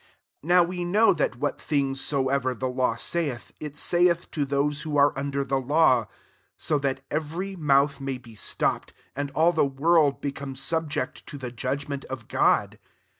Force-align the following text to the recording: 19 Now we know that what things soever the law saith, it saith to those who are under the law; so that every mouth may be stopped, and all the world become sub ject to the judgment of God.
19 0.41 0.41
Now 0.41 0.63
we 0.67 0.83
know 0.83 1.13
that 1.13 1.35
what 1.35 1.61
things 1.61 2.01
soever 2.01 2.55
the 2.55 2.67
law 2.67 2.95
saith, 2.95 3.51
it 3.59 3.77
saith 3.77 4.31
to 4.31 4.45
those 4.45 4.81
who 4.81 4.97
are 4.97 5.15
under 5.15 5.45
the 5.45 5.59
law; 5.59 6.07
so 6.57 6.79
that 6.79 7.01
every 7.11 7.55
mouth 7.55 8.01
may 8.01 8.17
be 8.17 8.33
stopped, 8.33 8.93
and 9.15 9.29
all 9.35 9.51
the 9.51 9.63
world 9.63 10.19
become 10.19 10.55
sub 10.55 10.89
ject 10.89 11.27
to 11.27 11.37
the 11.37 11.51
judgment 11.51 12.05
of 12.05 12.27
God. 12.27 12.79